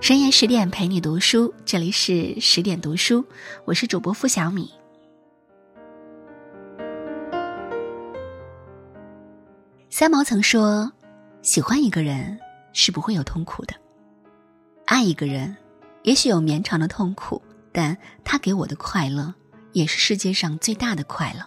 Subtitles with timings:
[0.00, 3.24] 深夜十点陪你读书，这里是十点读书，
[3.64, 4.70] 我是主播付小米。
[9.90, 10.92] 三毛曾说
[11.42, 12.38] ：“喜欢一个人
[12.72, 13.74] 是不会有痛苦的，
[14.86, 15.56] 爱一个人
[16.04, 17.42] 也许有绵长的痛苦，
[17.72, 19.34] 但他给我的快乐
[19.72, 21.44] 也是世界上最大的快乐。”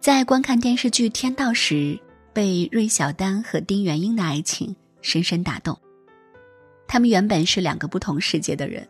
[0.00, 2.00] 在观看电视剧《天道》时，
[2.32, 5.78] 被芮小丹和丁元英的爱情深深打动。
[6.88, 8.88] 他们原本是两个不同世界的人，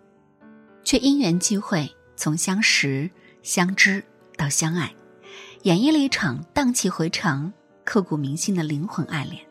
[0.85, 3.11] 却因缘际会，从相识、
[3.43, 4.03] 相知
[4.37, 4.95] 到相爱，
[5.65, 7.53] 演绎了一场荡气回肠、
[7.85, 9.45] 刻骨铭心的灵魂爱恋。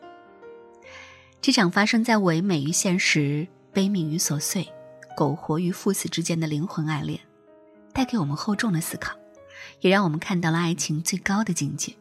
[1.42, 4.66] 这场发生在唯美与现实、悲悯与琐碎、
[5.14, 7.20] 苟活于赴死之间的灵魂爱恋，
[7.92, 9.14] 带给我们厚重的思考，
[9.82, 11.92] 也让我们看到了爱情最高的境界。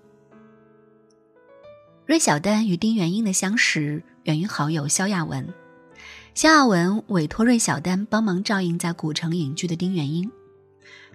[2.08, 5.54] 芮小丹与丁元英的相识源于好友肖亚文。
[6.38, 10.32] 肖亚文委托芮小丹帮忙照应在古城隐居的丁元英。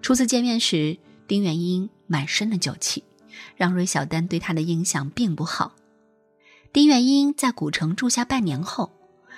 [0.01, 3.05] 初次见面时，丁元英满身的酒气，
[3.55, 5.77] 让芮小丹对他的印象并不好。
[6.73, 8.91] 丁元英在古城住下半年后，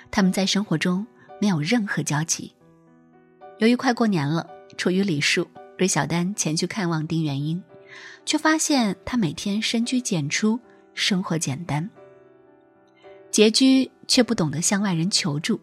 [0.09, 1.05] 他们在生活中
[1.39, 2.55] 没有任何交集。
[3.59, 5.47] 由于快过年了，出于礼数，
[5.77, 7.61] 芮小丹前去看望丁元英，
[8.25, 10.59] 却发现他每天深居简出，
[10.95, 11.87] 生活简单，
[13.31, 15.61] 拮据却不懂得向外人求助。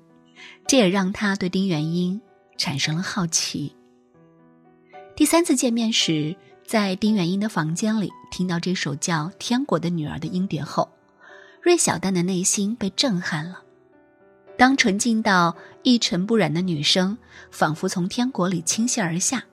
[0.67, 2.21] 这也让他对丁元英
[2.57, 3.75] 产生了好奇。
[5.15, 6.35] 第三次见面时，
[6.67, 10.89] 在丁元英的房间里听到这首叫《天国的女儿》的音碟后，
[11.63, 13.63] 芮小丹的内心被震撼了。
[14.57, 17.19] 当纯净到一尘不染的女声，
[17.51, 19.45] 仿佛从天国里倾泻而下，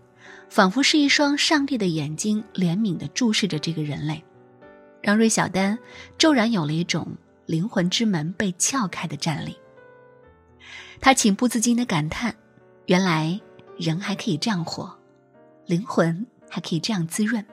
[0.49, 4.23] 仿佛是一双上帝的眼睛怜悯地注视着这个人类，
[5.01, 5.77] 让芮小丹
[6.17, 7.05] 骤然有了一种
[7.45, 9.57] 灵魂之门被撬开的战栗。
[11.02, 12.36] 他情不自禁的感叹
[12.88, 13.40] ：“原来
[13.78, 14.97] 人还可以这样活，
[15.66, 17.46] 灵魂还可以这样滋润。”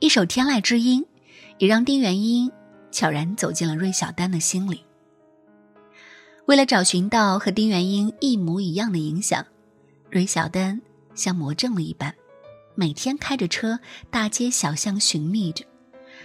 [0.00, 1.02] 一首《天籁之音》
[1.58, 2.50] 也让丁元英
[2.90, 4.84] 悄然走进了芮小丹的心里。
[6.46, 9.44] 为了找寻到和丁元英一模一样的影响，
[10.10, 10.80] 芮小丹
[11.14, 12.14] 像魔怔了一般，
[12.74, 13.78] 每天开着车
[14.08, 15.64] 大街小巷寻觅着，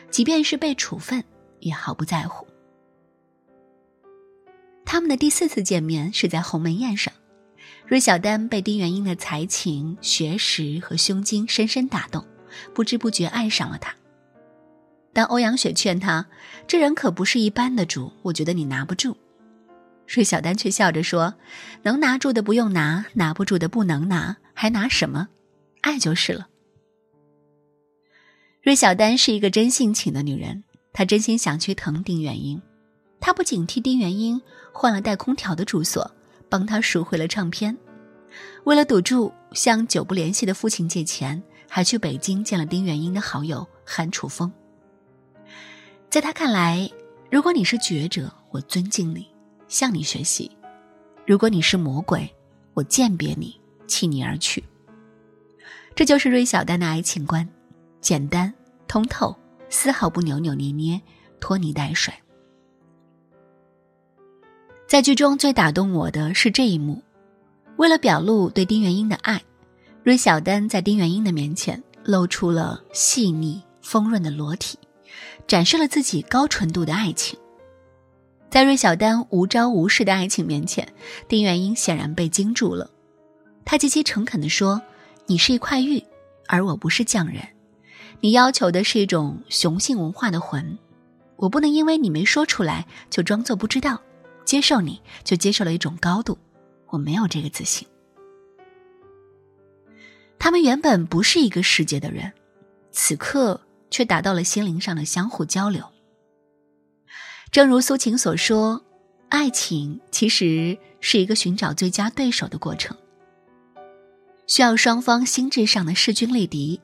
[0.09, 1.21] 即便是被处分，
[1.59, 2.47] 也毫不在乎。
[4.93, 7.11] 他们的第四次见面是在鸿门宴上，
[7.89, 12.23] 芮小丹被丁元英的才情、学识和胸襟深深打动，
[12.75, 13.95] 不知不觉爱上了他。
[15.11, 16.27] 当欧阳雪劝他
[16.69, 19.17] ：“这人可不是一般的主，我觉得你拿不住。”
[20.05, 21.33] 芮小丹却笑着说
[21.81, 25.29] ：“能拿住的不用拿，拿不住的不能拿，还拿什么？
[25.81, 26.49] 爱就是了。”
[28.61, 32.61] 芮小丹是一个真性情的女人，她真心想去疼丁元英。
[33.19, 34.41] 她不仅替丁元英
[34.73, 36.11] 换了带空调的住所，
[36.49, 37.77] 帮他赎回了唱片，
[38.65, 44.51] 为了赌注向久不联系的父亲借钱，还去北京见了丁元英的好友韩楚风。
[46.09, 46.89] 在他看来，
[47.31, 49.27] 如果你是觉者，我尊敬你，
[49.67, 50.49] 向你学习；
[51.25, 52.29] 如果你是魔鬼，
[52.73, 54.63] 我鉴别你，弃你而去。
[55.95, 57.47] 这就是芮小丹的爱情观，
[58.01, 58.51] 简单
[58.87, 59.35] 通透，
[59.69, 60.99] 丝毫不扭扭捏捏、
[61.39, 62.11] 拖泥带水。
[64.93, 67.01] 在剧中最打动我的是这一幕，
[67.77, 69.41] 为了表露对丁元英的爱，
[70.03, 74.77] 芮小丹在丁元英的面前露出了细腻丰润的裸体，
[75.47, 77.39] 展示了自己高纯度的爱情。
[78.51, 80.87] 在芮小丹无招无式的爱情面前，
[81.27, 82.87] 丁元英显然被惊住了。
[83.65, 84.79] 他极其诚恳地说
[85.25, 86.03] ：“你是一块玉，
[86.47, 87.41] 而我不是匠人。
[88.19, 90.77] 你要求的是一种雄性文化的魂，
[91.37, 93.99] 我不能因为你没说出来就装作不知道。”
[94.53, 96.37] 接受你就接受了一种高度，
[96.89, 97.87] 我没有这个自信。
[100.37, 102.31] 他们原本不是一个世界的人，
[102.91, 103.59] 此刻
[103.89, 105.83] 却达到了心灵上的相互交流。
[107.49, 108.85] 正如苏秦所说，
[109.29, 112.95] 爱情其实是一个寻找最佳对手的过程，
[114.45, 116.79] 需要双方心智上的势均力敌，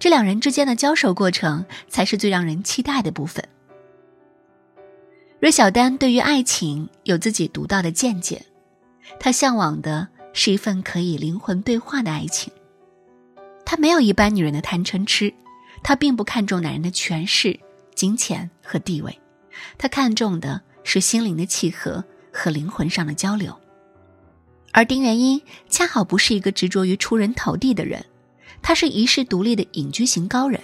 [0.00, 3.48] 这两人之间的交手过程才是最让人期待的部分。
[5.40, 8.44] 芮小丹对于爱情有自己独到的见解，
[9.20, 12.52] 她向往的是一份可以灵魂对话的爱情。
[13.64, 15.32] 她没有一般女人的贪嗔痴，
[15.84, 17.60] 她并不看重男人的权势、
[17.94, 19.16] 金钱和地位，
[19.78, 23.56] 她看重的是心灵的契合和灵魂上的交流。
[24.72, 28.04] 而丁元英恰好不是一个执着于出人头地的人，
[28.60, 30.60] 他是遗世独立的隐居型高人。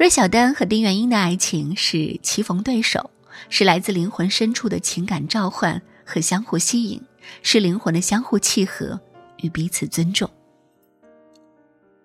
[0.00, 3.10] 芮小丹和丁元英的爱情是棋逢对手，
[3.50, 7.02] 是来自灵魂深处的情感召唤和相互吸引，
[7.42, 8.98] 是灵魂的相互契合
[9.42, 10.30] 与彼此尊重。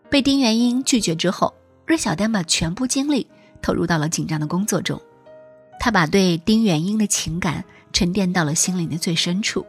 [0.10, 1.54] 被丁元英拒绝之后，
[1.88, 3.26] 芮小丹把全部精力
[3.62, 5.02] 投入到了紧张的工作中，
[5.80, 7.64] 他把对丁元英的情感
[7.94, 9.66] 沉淀到了心灵的最深处，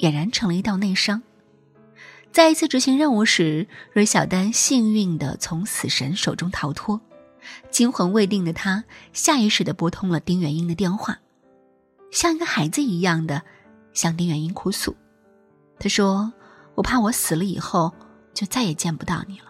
[0.00, 1.22] 俨然成了一道内伤。
[2.32, 7.00] 在一次执行任务时，芮小丹幸运地从死神手中逃脱。
[7.70, 11.18] 惊魂未定的他下意识的拨通了丁元英的电话，
[12.10, 13.42] 像一个孩子一样的
[13.92, 14.96] 向丁元英哭诉。
[15.78, 16.32] 他说
[16.74, 17.92] ：“我怕我死了以后
[18.34, 19.46] 就再也见不到你了。”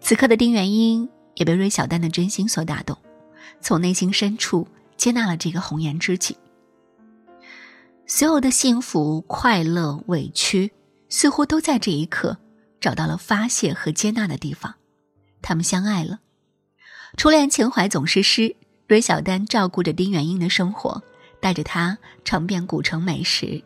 [0.00, 2.96] 此刻的丁元英也被芮小丹的真心所打动，
[3.60, 6.36] 从内心深处接纳了这个红颜知己。
[8.06, 10.72] 所有的幸福、快乐、委屈，
[11.08, 12.36] 似乎都在这一刻
[12.78, 14.74] 找到了发泄和接纳的地方。
[15.44, 16.20] 他们相爱了，
[17.18, 18.56] 初恋情怀总是诗。
[18.88, 21.02] 芮小丹照顾着丁元英的生活，
[21.38, 23.62] 带着他尝遍古城美食。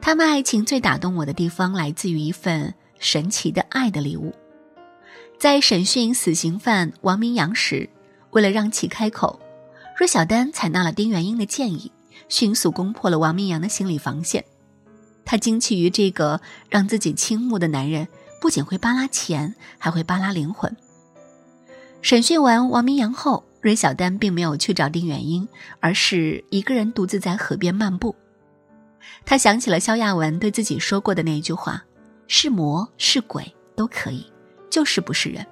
[0.00, 4.32] 他们爱情最打动我的地方，来自于一份神奇的爱的礼物。
[5.38, 7.88] 在审讯死刑犯王明阳时，
[8.30, 9.40] 为了让其开口，
[9.98, 11.90] 芮小丹采纳了丁元英的建议，
[12.28, 14.44] 迅速攻破了王明阳的心理防线。
[15.24, 18.06] 他惊奇于这个让自己倾慕的男人，
[18.40, 20.76] 不仅会扒拉钱，还会扒拉灵魂。
[22.02, 28.14] 审讯完王明阳后，芮小丹并没有去找丁元英，而是一个人独自在河边漫步。
[29.24, 31.84] 他想起了肖亚文对自己说过的那一句话
[32.26, 34.26] ：“是魔是鬼都可以，
[34.68, 35.46] 就是不是人。”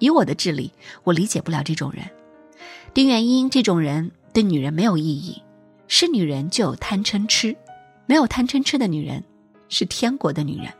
[0.00, 0.72] 以我的智力，
[1.04, 2.08] 我理解不了这种人。
[2.94, 5.42] 丁元英这种人对女人没有意义，
[5.88, 7.54] 是女人就有贪嗔痴，
[8.06, 9.22] 没有贪嗔痴的女人
[9.68, 10.72] 是天国的女人。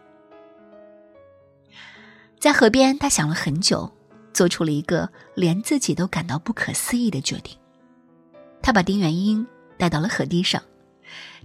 [2.39, 3.93] 在河边，他想了很久。
[4.37, 7.57] 做出了一个连自己都感到不可思议的决定。
[8.61, 9.47] 他把丁元英
[9.79, 10.63] 带到了河堤上，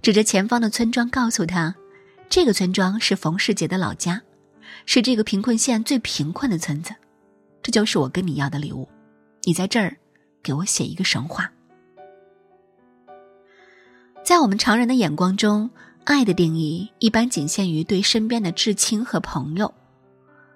[0.02, 1.74] 指着前方的村庄，告诉他
[2.28, 4.20] ：“这个村庄是冯世杰的老家，
[4.84, 6.94] 是这个贫困县最贫困的村子。
[7.62, 8.86] 这就是我跟你要的礼物，
[9.44, 9.96] 你在这儿
[10.42, 11.50] 给我写一个神话。”
[14.22, 15.70] 在我们常人的眼光中，
[16.04, 19.72] 爱的定义一般仅限于对身边的至亲和朋友，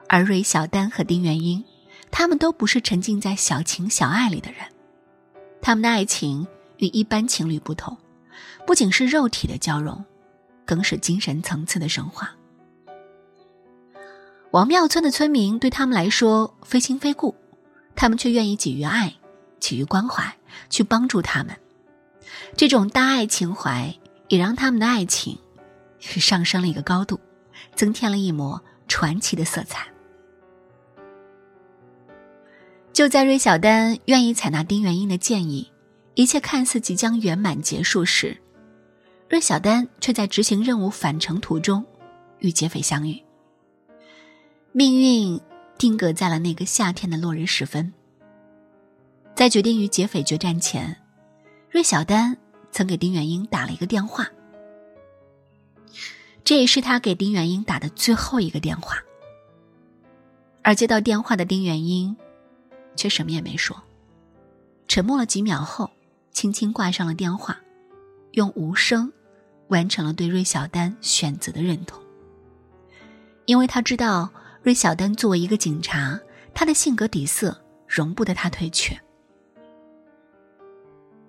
[0.06, 1.64] 而芮小丹和丁元英。
[2.10, 4.60] 他们都不是沉浸在小情小爱里的人，
[5.60, 6.46] 他们的爱情
[6.78, 7.96] 与一般情侣不同，
[8.66, 10.04] 不仅是肉体的交融，
[10.64, 12.30] 更是精神层次的升华。
[14.52, 17.34] 王庙村的村民对他们来说非亲非故，
[17.94, 19.14] 他们却愿意给予爱，
[19.60, 20.36] 给予关怀，
[20.70, 21.54] 去帮助他们。
[22.56, 23.94] 这种大爱情怀
[24.28, 25.38] 也让他们的爱情
[25.98, 27.20] 是上升了一个高度，
[27.74, 29.86] 增添了一抹传奇的色彩。
[32.96, 35.70] 就在芮小丹愿意采纳丁元英的建议，
[36.14, 38.40] 一切看似即将圆满结束时，
[39.28, 41.84] 芮小丹却在执行任务返程途中
[42.38, 43.22] 与劫匪相遇。
[44.72, 45.38] 命运
[45.76, 47.92] 定格在了那个夏天的落日时分。
[49.34, 50.96] 在决定与劫匪决战前，
[51.70, 52.34] 芮小丹
[52.72, 54.26] 曾给丁元英打了一个电话，
[56.42, 58.96] 这也是他给丁元英打的最后一个电话。
[60.62, 62.16] 而接到电话的丁元英。
[62.96, 63.80] 却什么也没说，
[64.88, 65.90] 沉默了几秒后，
[66.32, 67.58] 轻轻挂上了电话，
[68.32, 69.12] 用无声
[69.68, 72.02] 完成了对芮小丹选择的认同。
[73.44, 74.28] 因为他知道
[74.64, 76.18] 芮小丹作为一个警察，
[76.52, 77.56] 他的性格底色
[77.86, 78.98] 容不得他退却。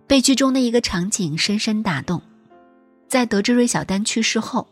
[0.07, 2.21] 被剧中的一个场景深深打动，
[3.07, 4.67] 在得知芮小丹去世后，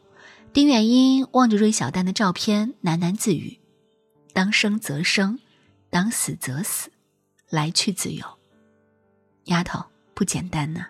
[0.54, 3.60] 丁元英望着芮小丹的照片喃喃自语
[4.34, 5.38] ：“当生则生。”
[5.96, 6.92] 当死则死，
[7.50, 8.26] 来去自由。
[9.46, 9.82] 丫头
[10.14, 10.88] 不简单呢。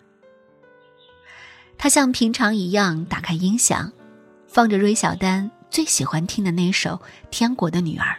[1.77, 3.93] 他像平常一样打开音响，
[4.47, 6.89] 放着芮小丹最喜欢听的那首
[7.29, 8.17] 《天国的女儿》。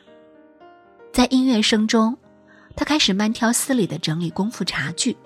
[1.12, 2.16] 在音乐声中，
[2.76, 5.16] 他开始慢条斯理的整理功夫茶具。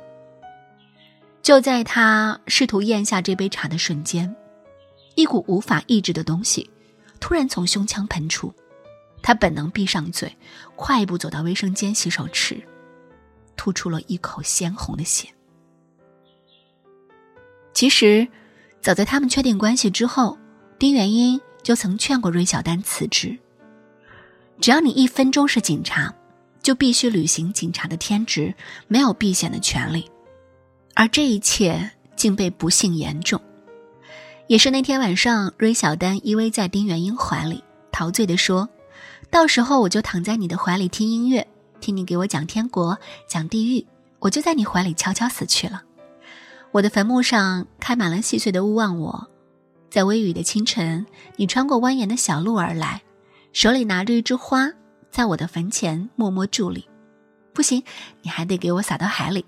[1.43, 4.35] 就在他试图咽下这杯茶的瞬间，
[5.15, 6.71] 一股无法抑制的东西
[7.21, 8.51] 突然从胸腔喷出。
[9.23, 10.37] 他本能闭上嘴，
[10.77, 12.63] 快步走到卫生间洗手池，
[13.57, 15.29] 吐出了一口鲜红的血。
[17.73, 18.27] 其实，
[18.81, 20.39] 早在他们确定关系之后，
[20.79, 23.39] 丁元英就曾劝过芮小丹辞职。
[24.61, 26.15] 只要你一分钟是警察，
[26.63, 28.55] 就必须履行警察的天职，
[28.89, 30.11] 没有避嫌的权利。
[30.95, 33.41] 而这一切竟被不幸言中。
[34.49, 37.63] 也是那天晚上，芮小丹依偎在丁元英怀里，
[37.93, 38.69] 陶醉地说。
[39.31, 41.47] 到时候我就躺在你的怀里听音乐，
[41.81, 43.87] 听你给我讲天国、讲地狱，
[44.19, 45.83] 我就在你怀里悄悄死去了。
[46.73, 49.29] 我的坟墓上开满了细碎的勿忘我，
[49.89, 51.07] 在微雨的清晨，
[51.37, 53.03] 你穿过蜿蜒的小路而来，
[53.53, 54.73] 手里拿着一枝花，
[55.13, 56.89] 在我的坟前默默伫立。
[57.53, 57.85] 不行，
[58.23, 59.45] 你还得给我撒到海里。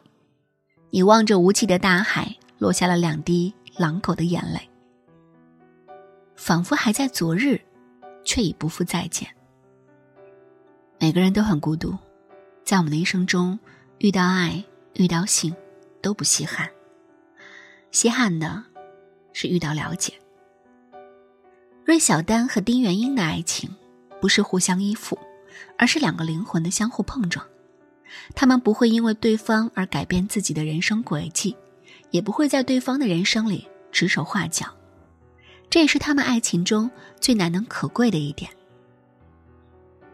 [0.91, 4.61] 你望着无际的大海，落下了两滴狼狗的眼泪，
[6.37, 7.61] 仿佛还在昨日，
[8.25, 9.29] 却已不复再见。
[11.03, 11.99] 每个人都很孤独，
[12.65, 13.59] 在我们的一生中，
[13.99, 14.63] 遇到爱、
[14.95, 15.53] 遇到性，
[16.01, 16.71] 都不稀罕。
[17.91, 18.63] 稀罕的，
[19.33, 20.15] 是遇到了解。
[21.85, 23.69] 芮小丹和丁元英的爱情，
[24.21, 25.19] 不是互相依附，
[25.77, 27.45] 而是两个灵魂的相互碰撞。
[28.37, 31.57] 他们不会因为对方而改变自己的人生轨迹，
[32.13, 34.67] 也不会在对方的人生里指手画脚。
[35.69, 38.49] 这也是他们爱情中最难能可贵的一点。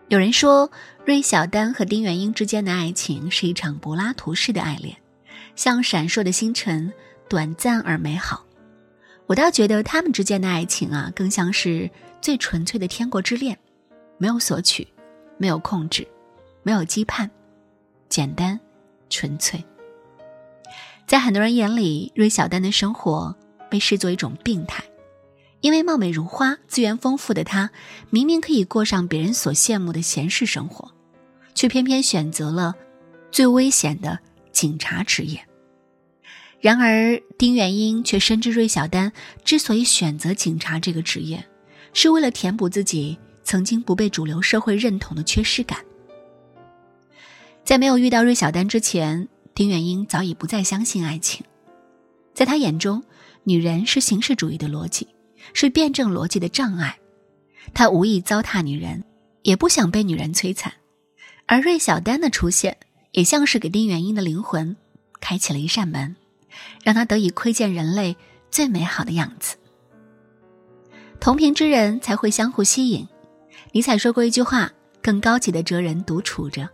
[0.09, 0.71] 有人说，
[1.05, 4.97] 芮小丹和丁元英之间的爱情是一场柏拉图式的爱恋，
[5.55, 6.91] 像闪烁的星辰，
[7.29, 8.43] 短暂而美好。
[9.27, 11.91] 我倒觉得他们之间的爱情啊，更像是
[12.23, 13.59] 最纯粹的天国之恋，
[14.17, 14.89] 没有索取，
[15.37, 16.09] 没有控制，
[16.63, 17.29] 没有羁绊。
[18.09, 18.59] 简单，
[19.11, 19.63] 纯粹。
[21.07, 23.37] 在很多人眼里，芮小丹的生活
[23.69, 24.83] 被视作一种病态，
[25.61, 27.71] 因为貌美如花、资源丰富的她，
[28.11, 30.91] 明明可以过上别人所羡慕的闲适生活，
[31.55, 32.75] 却偏偏选择了
[33.31, 34.19] 最危险的
[34.53, 35.45] 警察职业。
[36.61, 39.13] 然而，丁元英却深知芮小丹
[39.45, 41.45] 之所以选择警察这个职业，
[41.93, 45.79] 是为了填补自己曾经不被主流社会认同的缺失感。
[47.65, 51.45] 在没有遇到芮小丹之前，丁元英早已不再相信爱情。
[52.35, 53.03] 在他眼中，
[53.45, 55.07] 女人是形式主义的逻辑，
[55.53, 56.99] 是辩证逻辑的障碍。
[57.75, 59.05] 他无意糟蹋女人，
[59.43, 60.73] 也不想被女人摧残。
[61.47, 62.77] 而芮小丹的出现，
[63.13, 64.77] 也像是给丁元英的灵魂
[65.21, 66.17] 开启了一扇门，
[66.83, 68.17] 让他得以窥见人类
[68.51, 69.57] 最美好的样子。
[71.21, 73.07] 同频之人才会相互吸引。
[73.73, 74.71] 尼采说过一句话
[75.03, 76.69] ：“更高级的哲人独处着。”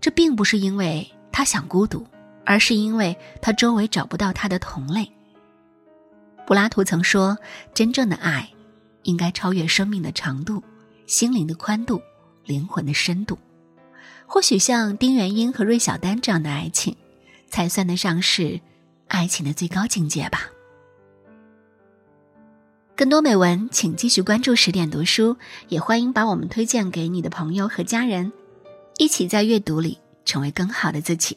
[0.00, 2.06] 这并不是因为他想孤独，
[2.44, 5.10] 而是因为他周围找不到他的同类。
[6.48, 7.36] 柏拉图曾说
[7.74, 8.48] ：“真正的爱，
[9.02, 10.64] 应该超越生命的长度、
[11.06, 12.00] 心灵的宽度、
[12.46, 13.38] 灵魂的深度。”
[14.26, 16.96] 或许像丁元英和芮小丹这样的爱情，
[17.50, 18.62] 才算得上是
[19.08, 20.48] 爱情的最高境界吧。
[22.96, 25.36] 更多美文，请继续关注十点读书，
[25.68, 28.32] 也欢迎把我们推荐给你的朋友和家人。
[28.96, 31.36] 一起在阅读里成为更好的自己。